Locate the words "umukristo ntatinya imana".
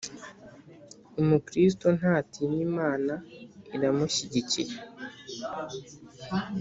1.21-3.13